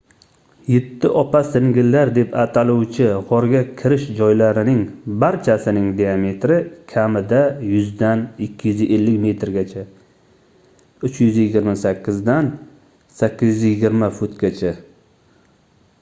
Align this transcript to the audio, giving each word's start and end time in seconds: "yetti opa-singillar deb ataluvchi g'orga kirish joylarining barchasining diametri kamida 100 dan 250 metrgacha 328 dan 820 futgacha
"yetti 0.75 1.09
opa-singillar 1.21 2.11
deb 2.13 2.31
ataluvchi 2.43 3.09
g'orga 3.31 3.59
kirish 3.81 4.05
joylarining 4.19 4.79
barchasining 5.23 5.91
diametri 5.99 6.57
kamida 6.93 7.41
100 7.73 7.93
dan 8.01 8.23
250 8.45 9.17
metrgacha 9.27 9.83
328 11.11 12.21
dan 12.31 12.49
820 13.23 14.13
futgacha 14.21 14.73